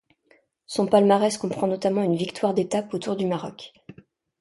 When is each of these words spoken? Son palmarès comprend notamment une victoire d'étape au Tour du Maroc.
Son 0.65 0.87
palmarès 0.87 1.37
comprend 1.37 1.67
notamment 1.67 2.01
une 2.01 2.15
victoire 2.15 2.55
d'étape 2.55 2.91
au 2.95 2.97
Tour 2.97 3.15
du 3.15 3.27
Maroc. 3.27 3.71